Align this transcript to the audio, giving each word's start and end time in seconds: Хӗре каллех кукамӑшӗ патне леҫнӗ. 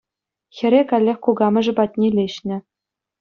Хӗре 0.55 0.79
каллех 0.91 1.17
кукамӑшӗ 1.27 1.73
патне 1.81 2.07
леҫнӗ. 2.15 2.57